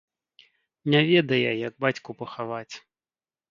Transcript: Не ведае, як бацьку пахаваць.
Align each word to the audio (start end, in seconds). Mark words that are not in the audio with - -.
Не 0.93 1.01
ведае, 1.11 1.51
як 1.67 1.73
бацьку 1.87 2.11
пахаваць. 2.25 2.69